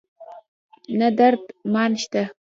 نه 0.99 1.07
درد 1.17 1.43
مان 1.73 1.91
شته 2.01 2.21